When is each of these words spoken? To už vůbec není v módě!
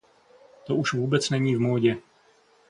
To 0.63 0.75
už 0.75 0.93
vůbec 0.93 1.29
není 1.29 1.55
v 1.55 1.59
módě! 1.59 1.97